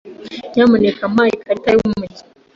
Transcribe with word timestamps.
Nyamuneka 0.53 1.03
mpa 1.13 1.23
ikarita 1.35 1.69
yumujyi. 1.75 2.21